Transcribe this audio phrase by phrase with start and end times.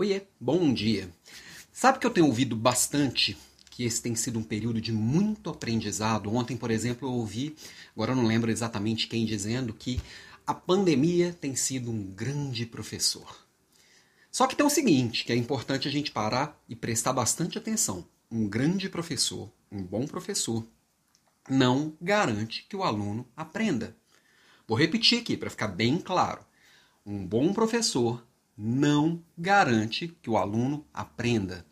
[0.00, 1.10] Oiê, bom dia.
[1.70, 3.36] Sabe que eu tenho ouvido bastante
[3.68, 6.34] que esse tem sido um período de muito aprendizado?
[6.34, 7.54] Ontem, por exemplo, eu ouvi,
[7.94, 10.00] agora eu não lembro exatamente quem dizendo que
[10.46, 13.46] a pandemia tem sido um grande professor.
[14.32, 18.08] Só que tem o seguinte, que é importante a gente parar e prestar bastante atenção.
[18.30, 20.66] Um grande professor, um bom professor,
[21.46, 23.94] não garante que o aluno aprenda.
[24.66, 26.40] Vou repetir aqui para ficar bem claro.
[27.04, 28.24] Um bom professor
[28.62, 31.64] não garante que o aluno aprenda.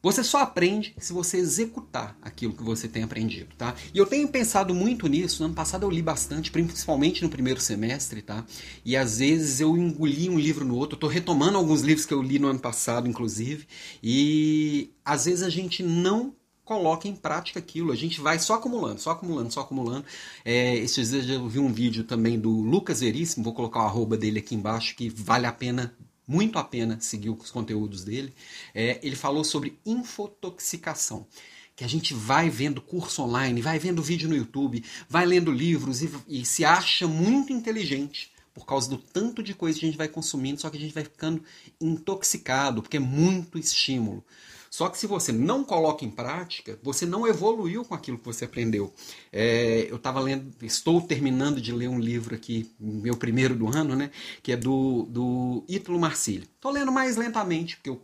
[0.00, 3.74] Você só aprende se você executar aquilo que você tem aprendido, tá?
[3.92, 5.42] E eu tenho pensado muito nisso.
[5.42, 8.44] No ano passado eu li bastante, principalmente no primeiro semestre, tá?
[8.84, 10.94] E às vezes eu engoli um livro no outro.
[10.94, 13.66] Eu tô retomando alguns livros que eu li no ano passado, inclusive.
[14.00, 16.32] E às vezes a gente não
[16.68, 17.90] coloca em prática aquilo.
[17.90, 20.04] A gente vai só acumulando, só acumulando, só acumulando.
[20.44, 24.18] É, esses dias eu vi um vídeo também do Lucas Veríssimo, vou colocar o arroba
[24.18, 25.94] dele aqui embaixo, que vale a pena,
[26.26, 28.34] muito a pena seguir os conteúdos dele.
[28.74, 31.26] É, ele falou sobre infotoxicação.
[31.74, 36.02] Que a gente vai vendo curso online, vai vendo vídeo no YouTube, vai lendo livros
[36.02, 39.96] e, e se acha muito inteligente por causa do tanto de coisa que a gente
[39.96, 41.40] vai consumindo, só que a gente vai ficando
[41.80, 44.24] intoxicado, porque é muito estímulo.
[44.70, 48.44] Só que se você não coloca em prática, você não evoluiu com aquilo que você
[48.44, 48.92] aprendeu.
[49.32, 53.96] É, eu estava lendo, estou terminando de ler um livro aqui, meu primeiro do ano,
[53.96, 54.10] né?
[54.42, 56.44] Que é do, do Ítalo Marcílio.
[56.44, 58.02] Estou lendo mais lentamente, porque eu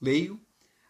[0.00, 0.40] leio,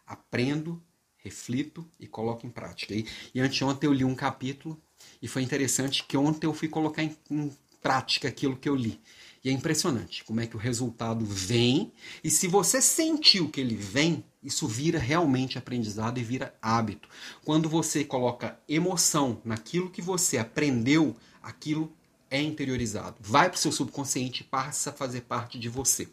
[0.05, 0.81] aprendo,
[1.17, 2.93] reflito e coloco em prática.
[2.93, 4.81] E, e anteontem eu li um capítulo
[5.21, 7.51] e foi interessante que ontem eu fui colocar em, em
[7.83, 8.99] prática aquilo que eu li.
[9.43, 11.91] E é impressionante como é que o resultado vem,
[12.23, 17.09] e se você sentiu que ele vem, isso vira realmente aprendizado e vira hábito.
[17.43, 21.91] Quando você coloca emoção naquilo que você aprendeu, aquilo
[22.31, 23.17] é interiorizado.
[23.19, 26.07] Vai para o seu subconsciente e passa a fazer parte de você.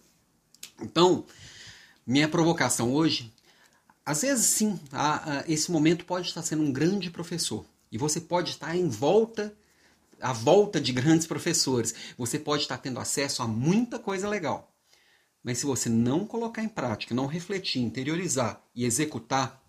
[0.83, 1.25] Então,
[2.05, 3.33] minha provocação hoje,
[4.05, 7.65] às vezes sim, a, a, esse momento pode estar sendo um grande professor.
[7.93, 9.55] E você pode estar em volta
[10.21, 11.95] a volta de grandes professores.
[12.17, 14.75] Você pode estar tendo acesso a muita coisa legal.
[15.43, 19.63] Mas se você não colocar em prática, não refletir, interiorizar e executar,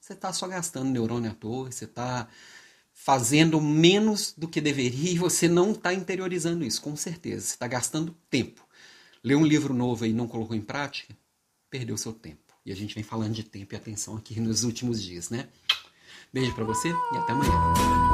[0.00, 2.28] você está só gastando neurônio à toa, você está
[2.92, 7.46] fazendo menos do que deveria e você não está interiorizando isso, com certeza.
[7.46, 8.66] Você está gastando tempo.
[9.22, 11.16] Ler um livro novo e não colocou em prática,
[11.70, 12.40] perdeu seu tempo.
[12.64, 15.48] E a gente vem falando de tempo e atenção aqui nos últimos dias, né?
[16.32, 18.11] Beijo para você e até amanhã.